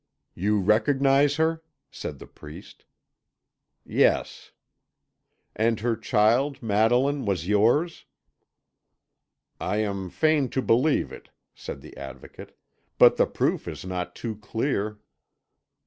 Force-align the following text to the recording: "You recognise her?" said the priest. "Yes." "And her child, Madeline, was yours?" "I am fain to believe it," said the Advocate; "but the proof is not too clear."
"You 0.33 0.59
recognise 0.59 1.35
her?" 1.35 1.61
said 1.91 2.17
the 2.17 2.25
priest. 2.25 2.85
"Yes." 3.85 4.49
"And 5.55 5.79
her 5.81 5.95
child, 5.95 6.63
Madeline, 6.63 7.23
was 7.23 7.47
yours?" 7.47 8.05
"I 9.59 9.77
am 9.77 10.09
fain 10.09 10.49
to 10.57 10.61
believe 10.63 11.11
it," 11.11 11.29
said 11.53 11.81
the 11.81 11.95
Advocate; 11.97 12.57
"but 12.97 13.17
the 13.17 13.27
proof 13.27 13.67
is 13.67 13.85
not 13.85 14.15
too 14.15 14.35
clear." 14.37 14.97